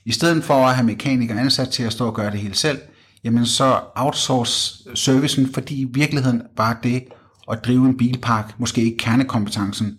I 0.04 0.12
stedet 0.12 0.44
for 0.44 0.54
at 0.54 0.74
have 0.74 0.86
mekanikere 0.86 1.40
ansat 1.40 1.68
til 1.68 1.82
at 1.82 1.92
stå 1.92 2.06
og 2.06 2.14
gøre 2.14 2.30
det 2.30 2.40
hele 2.40 2.54
selv, 2.54 2.78
jamen 3.24 3.46
så 3.46 3.80
outsource 3.94 4.84
servicen, 4.94 5.52
fordi 5.54 5.80
i 5.80 5.88
virkeligheden 5.92 6.42
var 6.56 6.80
det 6.82 7.04
at 7.50 7.64
drive 7.64 7.86
en 7.86 7.96
bilpark 7.96 8.54
måske 8.58 8.82
ikke 8.82 8.96
kernekompetencen 8.96 9.98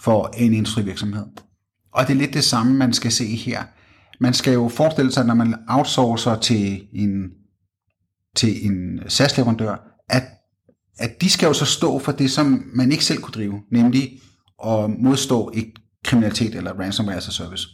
for 0.00 0.30
en 0.36 0.54
industrivirksomhed. 0.54 1.24
Og 1.92 2.06
det 2.06 2.12
er 2.12 2.18
lidt 2.18 2.34
det 2.34 2.44
samme, 2.44 2.74
man 2.74 2.92
skal 2.92 3.12
se 3.12 3.26
her. 3.26 3.62
Man 4.20 4.34
skal 4.34 4.52
jo 4.52 4.68
forestille 4.68 5.12
sig, 5.12 5.26
når 5.26 5.34
man 5.34 5.54
outsourcer 5.68 6.36
til 6.36 6.88
en, 6.92 7.30
til 8.36 8.66
en 8.66 9.00
SaaS-leverandør, 9.08 10.02
at, 10.08 10.22
at 10.98 11.20
de 11.20 11.30
skal 11.30 11.46
jo 11.46 11.52
så 11.52 11.64
stå 11.64 11.98
for 11.98 12.12
det, 12.12 12.30
som 12.30 12.62
man 12.74 12.92
ikke 12.92 13.04
selv 13.04 13.20
kunne 13.20 13.32
drive, 13.32 13.60
nemlig 13.72 14.20
at 14.64 14.90
modstå 14.90 15.50
et 15.54 15.72
kriminalitet 16.04 16.54
eller 16.54 16.72
ransomware 16.72 17.16
as 17.16 17.28
a 17.28 17.30
service. 17.30 17.68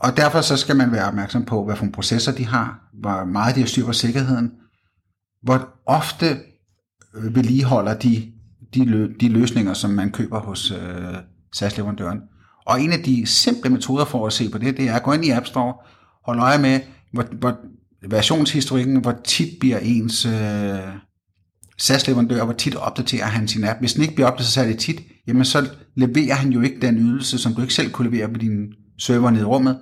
Og 0.00 0.16
derfor 0.16 0.40
så 0.40 0.56
skal 0.56 0.76
man 0.76 0.92
være 0.92 1.08
opmærksom 1.08 1.44
på, 1.44 1.64
hvad 1.64 1.76
for 1.76 1.82
nogle 1.82 1.92
processer 1.92 2.32
de 2.32 2.46
har, 2.46 2.90
hvor 3.00 3.24
meget 3.24 3.54
de 3.54 3.60
har 3.60 3.66
styr 3.66 3.84
på 3.86 3.92
sikkerheden, 3.92 4.52
hvor 5.42 5.68
ofte 5.86 6.36
vedligeholder 7.14 7.98
de 7.98 8.32
de, 8.74 8.84
lø, 8.84 9.08
de 9.20 9.28
løsninger, 9.28 9.74
som 9.74 9.90
man 9.90 10.10
køber 10.10 10.40
hos 10.40 10.70
øh, 10.70 11.14
SaaS-leverandøren. 11.52 12.20
Og 12.68 12.80
en 12.80 12.92
af 12.92 12.98
de 12.98 13.26
simple 13.26 13.70
metoder 13.70 14.04
for 14.04 14.26
at 14.26 14.32
se 14.32 14.50
på 14.50 14.58
det, 14.58 14.76
det 14.76 14.88
er 14.88 14.94
at 14.94 15.02
gå 15.02 15.12
ind 15.12 15.24
i 15.24 15.30
App 15.30 15.46
Store, 15.46 15.74
holde 16.24 16.42
øje 16.42 16.58
med, 16.58 16.80
hvor, 17.12 17.24
hvor 17.38 17.56
versionshistorikken, 18.08 18.96
hvor 18.96 19.14
tit 19.24 19.48
bliver 19.60 19.78
ens 19.78 20.26
øh, 20.26 20.78
SaaS-leverandør, 21.78 22.44
hvor 22.44 22.52
tit 22.52 22.74
opdaterer 22.74 23.26
han 23.26 23.48
sin 23.48 23.64
app. 23.64 23.80
Hvis 23.80 23.92
den 23.92 24.02
ikke 24.02 24.14
bliver 24.14 24.28
opdateret 24.28 24.52
særlig 24.52 24.78
tit, 24.78 25.00
jamen 25.26 25.44
så 25.44 25.68
leverer 25.94 26.34
han 26.34 26.52
jo 26.52 26.60
ikke 26.60 26.80
den 26.80 26.98
ydelse, 26.98 27.38
som 27.38 27.54
du 27.54 27.60
ikke 27.60 27.74
selv 27.74 27.90
kunne 27.90 28.10
levere 28.10 28.28
på 28.28 28.38
din 28.38 28.66
server 28.98 29.30
nede 29.30 29.42
i 29.42 29.44
rummet. 29.44 29.80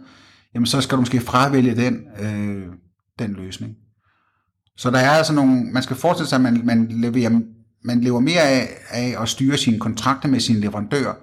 Jamen 0.55 0.67
så 0.67 0.81
skal 0.81 0.97
du 0.97 1.01
måske 1.01 1.21
fravælge 1.21 1.77
den, 1.77 2.01
øh, 2.21 2.67
den 3.19 3.33
løsning. 3.33 3.75
Så 4.77 4.91
der 4.91 4.99
er 4.99 5.11
altså 5.11 5.33
nogle, 5.33 5.65
man 5.65 5.83
skal 5.83 5.97
forestille 5.97 6.29
sig, 6.29 6.37
at 6.37 6.43
man, 6.43 6.61
man, 6.65 6.87
leverer, 6.91 7.41
man 7.85 8.01
lever 8.01 8.21
mere 8.21 8.43
af, 8.43 8.69
af 8.91 9.23
at 9.23 9.29
styre 9.29 9.57
sine 9.57 9.79
kontrakter 9.79 10.29
med 10.29 10.41
sine 10.41 10.61
leverandører, 10.61 11.15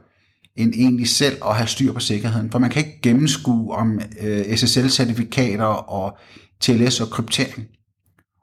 end 0.56 0.74
egentlig 0.74 1.08
selv 1.08 1.38
at 1.46 1.56
have 1.56 1.68
styr 1.68 1.94
på 1.94 2.00
sikkerheden. 2.00 2.52
For 2.52 2.60
man 2.60 2.70
kan 2.70 2.86
ikke 2.86 3.02
gennemskue 3.02 3.76
om 3.76 4.00
øh, 4.22 4.42
SSL-certifikater 4.42 5.64
og 5.90 6.18
TLS 6.60 7.02
og 7.02 7.10
kryptering. 7.10 7.68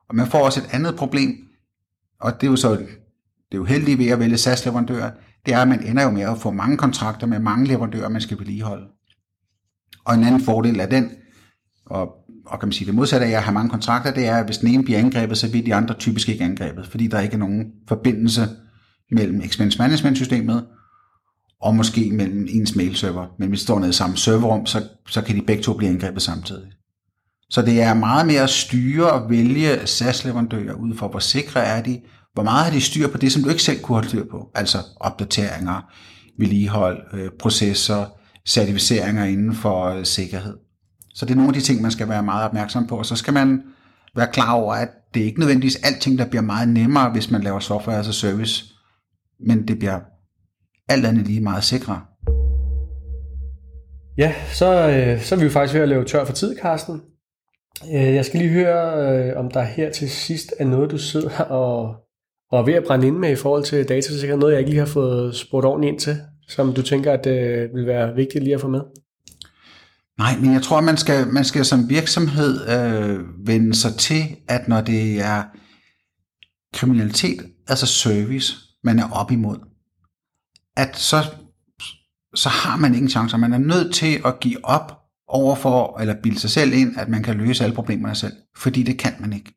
Og 0.09 0.17
man 0.17 0.27
får 0.27 0.45
også 0.45 0.61
et 0.61 0.69
andet 0.73 0.97
problem, 0.97 1.37
og 2.21 2.41
det 2.41 2.47
er 2.47 2.51
jo 2.51 2.57
så 2.57 2.71
det 3.51 3.57
er 3.57 3.59
jo 3.59 3.65
heldigt 3.65 3.99
ved 3.99 4.07
at 4.07 4.19
vælge 4.19 4.39
SAS-leverandører, 4.39 5.11
det 5.47 5.55
er, 5.55 5.59
at 5.59 5.69
man 5.69 5.87
ender 5.87 6.03
jo 6.03 6.11
med 6.11 6.23
at 6.23 6.39
få 6.39 6.51
mange 6.51 6.77
kontrakter 6.77 7.27
med 7.27 7.39
mange 7.39 7.67
leverandører, 7.67 8.09
man 8.09 8.21
skal 8.21 8.39
vedligeholde. 8.39 8.87
Og 10.05 10.15
en 10.15 10.25
anden 10.25 10.41
fordel 10.41 10.81
af 10.81 10.89
den, 10.89 11.11
og, 11.87 12.09
og 12.47 12.61
kan 12.61 12.67
man 12.67 12.73
sige 12.73 12.87
det 12.87 12.95
modsatte 12.95 13.27
af 13.27 13.31
at 13.31 13.43
have 13.43 13.55
mange 13.55 13.71
kontrakter, 13.71 14.13
det 14.13 14.27
er, 14.27 14.37
at 14.37 14.45
hvis 14.45 14.59
den 14.59 14.69
ene 14.69 14.85
bliver 14.85 14.99
angrebet, 14.99 15.39
så 15.39 15.51
bliver 15.51 15.65
de 15.65 15.75
andre 15.75 15.95
typisk 15.95 16.29
ikke 16.29 16.45
angrebet, 16.45 16.87
fordi 16.87 17.07
der 17.07 17.21
ikke 17.21 17.35
er 17.35 17.39
nogen 17.39 17.65
forbindelse 17.89 18.49
mellem 19.11 19.41
expense 19.41 19.79
management 19.79 20.17
systemet 20.17 20.67
og 21.63 21.75
måske 21.75 22.11
mellem 22.11 22.47
ens 22.51 22.77
mailserver. 22.77 23.27
Men 23.39 23.49
hvis 23.49 23.61
de 23.61 23.65
står 23.65 23.79
nede 23.79 23.91
i 23.91 23.93
samme 23.93 24.17
serverrum, 24.17 24.67
så, 24.67 24.83
så 25.09 25.23
kan 25.23 25.37
de 25.37 25.43
begge 25.43 25.63
to 25.63 25.73
blive 25.73 25.91
angrebet 25.91 26.23
samtidig. 26.23 26.73
Så 27.51 27.63
det 27.63 27.83
er 27.83 27.95
meget 27.95 28.27
mere 28.27 28.43
at 28.43 28.51
styre 28.51 29.11
og 29.11 29.31
vælge 29.31 29.87
SaaS-leverandører 29.87 30.73
ud 30.73 30.97
for, 30.97 31.09
hvor 31.09 31.19
sikre 31.19 31.61
er 31.61 31.83
de, 31.83 32.01
hvor 32.35 32.43
meget 32.43 32.65
har 32.65 32.73
de 32.73 32.81
styr 32.81 33.09
på 33.09 33.19
det, 33.19 33.33
som 33.33 33.43
du 33.43 33.49
ikke 33.49 33.63
selv 33.63 33.83
kunne 33.83 33.95
holde 33.95 34.09
styr 34.09 34.25
på. 34.31 34.51
Altså 34.55 34.79
opdateringer, 35.01 35.91
vedligehold, 36.39 36.99
øh, 37.13 37.31
processer, 37.41 38.07
certificeringer 38.49 39.25
inden 39.25 39.55
for 39.55 39.85
øh, 39.85 40.05
sikkerhed. 40.05 40.57
Så 41.15 41.27
det 41.27 41.33
er 41.33 41.37
nogle 41.37 41.49
af 41.49 41.55
de 41.55 41.61
ting, 41.61 41.83
man 41.83 41.91
skal 41.91 42.09
være 42.09 42.23
meget 42.23 42.45
opmærksom 42.45 42.87
på. 42.87 42.97
Og 42.97 43.07
så 43.07 43.17
skal 43.17 43.35
man 43.35 43.63
være 44.17 44.33
klar 44.33 44.53
over, 44.53 44.75
at 44.75 44.89
det 45.15 45.23
er 45.23 45.27
ikke 45.27 45.41
nødvendigvis 45.41 45.77
alting, 45.77 46.19
der 46.19 46.29
bliver 46.29 46.43
meget 46.43 46.69
nemmere, 46.69 47.11
hvis 47.11 47.31
man 47.31 47.43
laver 47.43 47.61
software 47.61 47.99
as 47.99 48.09
a 48.09 48.13
service, 48.13 48.65
men 49.47 49.69
det 49.69 49.79
bliver 49.79 50.01
alt 50.91 51.07
andet 51.07 51.27
lige 51.27 51.41
meget 51.41 51.65
sikre. 51.65 52.01
Ja, 54.19 54.35
så, 54.53 54.89
øh, 54.91 55.23
så 55.23 55.35
er 55.35 55.39
vi 55.39 55.45
jo 55.45 55.51
faktisk 55.51 55.75
ved 55.75 55.83
at 55.83 55.89
lave 55.89 56.05
tør 56.05 56.25
for 56.25 56.33
tid, 56.33 56.57
Carsten. 56.63 57.01
Øh, 57.95 58.15
jeg 58.15 58.25
skal 58.25 58.41
lige 58.41 58.51
høre, 58.51 59.09
øh, 59.09 59.37
om 59.37 59.51
der 59.51 59.63
her 59.63 59.93
til 59.93 60.11
sidst 60.11 60.55
er 60.59 60.65
noget, 60.65 60.91
du 60.91 60.99
sidder 60.99 61.39
og, 61.39 61.95
og 62.51 62.61
er 62.61 62.65
ved 62.65 62.75
at 62.75 62.85
brænde 62.87 63.07
ind 63.07 63.17
med 63.17 63.31
i 63.33 63.37
forhold 63.37 63.65
til 63.65 63.89
datasikkerhed. 63.89 64.39
Noget, 64.39 64.53
jeg 64.53 64.61
ikke 64.61 64.71
lige 64.71 64.79
har 64.79 64.87
fået 64.87 65.37
spurgt 65.37 65.67
ordentligt 65.67 65.93
ind 65.93 66.01
til, 66.01 66.17
som 66.49 66.73
du 66.73 66.83
tænker, 66.83 67.13
at 67.13 67.25
det 67.25 67.69
vil 67.75 67.87
være 67.87 68.15
vigtigt 68.15 68.45
lige 68.45 68.55
at 68.55 68.61
få 68.61 68.69
med? 68.69 68.81
Nej, 70.19 70.37
men 70.41 70.53
jeg 70.53 70.63
tror, 70.63 70.81
man 70.81 70.97
skal, 70.97 71.27
man 71.27 71.45
skal 71.45 71.65
som 71.65 71.91
virksomhed 71.91 72.69
øh, 72.69 73.21
vende 73.47 73.75
sig 73.75 73.95
til, 73.95 74.23
at 74.49 74.69
når 74.69 74.81
det 74.81 75.21
er 75.21 75.43
kriminalitet, 76.75 77.43
altså 77.69 77.87
service, 77.87 78.57
man 78.85 78.99
er 78.99 79.11
op 79.13 79.31
imod, 79.31 79.70
at 80.77 80.97
så, 80.97 81.17
så 82.35 82.49
har 82.49 82.77
man 82.77 82.95
ingen 82.95 83.09
chancer. 83.09 83.37
Man 83.37 83.53
er 83.53 83.59
nødt 83.59 83.95
til 83.95 84.21
at 84.25 84.41
give 84.41 84.65
op 84.65 85.01
overfor, 85.29 86.01
eller 86.01 86.15
bilde 86.23 86.39
sig 86.39 86.51
selv 86.51 86.73
ind, 86.73 86.99
at 86.99 87.09
man 87.09 87.23
kan 87.23 87.37
løse 87.37 87.65
alle 87.65 87.75
problemerne 87.75 88.15
selv, 88.15 88.33
fordi 88.57 88.83
det 88.83 88.99
kan 88.99 89.13
man 89.21 89.33
ikke. 89.33 89.55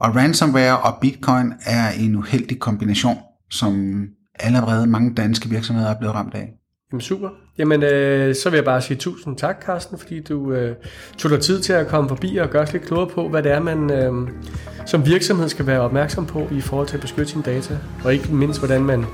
Og 0.00 0.16
ransomware 0.16 0.78
og 0.78 0.98
bitcoin 1.00 1.52
er 1.66 1.90
en 1.90 2.14
uheldig 2.14 2.58
kombination, 2.58 3.18
som 3.50 4.04
allerede 4.34 4.86
mange 4.86 5.14
danske 5.14 5.48
virksomheder 5.48 5.90
er 5.90 5.98
blevet 5.98 6.14
ramt 6.14 6.34
af. 6.34 6.52
Jamen 6.92 7.00
super. 7.00 7.28
Jamen 7.58 7.82
øh, 7.82 8.34
så 8.34 8.50
vil 8.50 8.56
jeg 8.56 8.64
bare 8.64 8.82
sige 8.82 8.96
tusind 8.96 9.36
tak, 9.36 9.62
Carsten, 9.66 9.98
fordi 9.98 10.22
du 10.22 10.52
øh, 10.52 10.76
tog 11.18 11.30
dig 11.30 11.40
tid 11.40 11.60
til 11.60 11.72
at 11.72 11.86
komme 11.86 12.08
forbi 12.08 12.36
og 12.36 12.50
gøre 12.50 12.62
os 12.62 12.72
lidt 12.72 12.84
klogere 12.84 13.10
på, 13.10 13.28
hvad 13.28 13.42
det 13.42 13.52
er, 13.52 13.60
man 13.60 13.90
øh, 13.90 14.30
som 14.86 15.06
virksomhed 15.06 15.48
skal 15.48 15.66
være 15.66 15.80
opmærksom 15.80 16.26
på 16.26 16.48
i 16.52 16.60
forhold 16.60 16.88
til 16.88 16.96
at 16.96 17.00
beskytte 17.00 17.30
sine 17.30 17.42
data, 17.42 17.78
og 18.04 18.14
ikke 18.14 18.34
mindst, 18.34 18.58
hvordan 18.58 18.84
man 18.84 19.04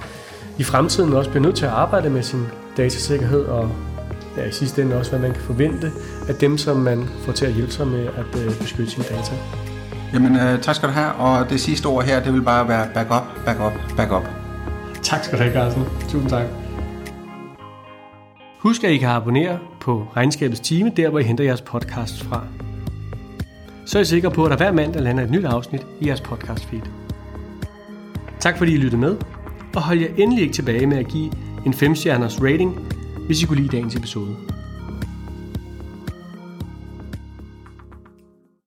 i 0.60 0.62
fremtiden 0.62 1.12
også 1.12 1.30
bliver 1.30 1.42
nødt 1.42 1.56
til 1.56 1.64
at 1.64 1.70
arbejde 1.70 2.10
med 2.10 2.22
sin 2.22 2.46
datasikkerhed, 2.76 3.44
og 3.44 3.70
ja, 4.36 4.44
i 4.44 4.52
sidste 4.52 4.82
ende 4.82 4.96
også, 4.96 5.10
hvad 5.10 5.20
man 5.20 5.32
kan 5.32 5.42
forvente 5.42 5.92
af 6.28 6.34
dem, 6.34 6.58
som 6.58 6.76
man 6.76 7.08
får 7.24 7.32
til 7.32 7.46
at 7.46 7.52
hjælpe 7.52 7.72
sig 7.72 7.86
med 7.86 8.06
at 8.06 8.40
øh, 8.40 8.58
beskytte 8.58 8.92
sine 8.92 9.04
data. 9.04 9.32
Jamen, 10.14 10.36
øh, 10.36 10.62
tak 10.62 10.74
skal 10.74 10.88
du 10.88 10.94
have, 10.94 11.12
og 11.12 11.50
det 11.50 11.60
sidste 11.60 11.86
ord 11.86 12.04
her, 12.04 12.22
det 12.22 12.32
vil 12.32 12.42
bare 12.42 12.68
være 12.68 12.88
back 12.94 13.10
up, 13.10 13.44
back 13.44 13.60
up, 13.60 13.96
back 13.96 14.12
up. 14.12 14.22
Tak 15.02 15.24
skal 15.24 15.38
du 15.38 15.42
have, 15.42 15.54
Carsten. 15.54 15.84
Tusind 16.08 16.30
tak. 16.30 16.44
Husk, 18.58 18.84
at 18.84 18.90
I 18.90 18.96
kan 18.96 19.08
abonnere 19.08 19.58
på 19.80 20.06
Regnskabets 20.16 20.60
Time, 20.60 20.92
der 20.96 21.08
hvor 21.08 21.18
I 21.18 21.22
henter 21.22 21.44
jeres 21.44 21.62
podcast 21.62 22.22
fra. 22.22 22.44
Så 23.86 23.98
er 23.98 24.02
I 24.02 24.04
sikre 24.04 24.30
på, 24.30 24.44
at 24.44 24.50
der 24.50 24.56
hver 24.56 24.72
mandag 24.72 25.02
lander 25.02 25.24
et 25.24 25.30
nyt 25.30 25.44
afsnit 25.44 25.86
i 26.00 26.06
jeres 26.06 26.20
podcast 26.20 26.64
feed. 26.64 26.82
Tak 28.40 28.58
fordi 28.58 28.72
I 28.72 28.76
lyttede 28.76 29.00
med, 29.00 29.16
og 29.76 29.82
hold 29.82 29.98
jer 29.98 30.08
endelig 30.16 30.42
ikke 30.42 30.54
tilbage 30.54 30.86
med 30.86 30.98
at 30.98 31.08
give 31.08 31.32
en 31.66 31.74
5-stjerners 31.74 32.44
rating, 32.44 32.78
hvis 33.26 33.42
I 33.42 33.46
kunne 33.46 33.60
lide 33.60 33.76
dagens 33.76 33.96
episode. 33.96 34.36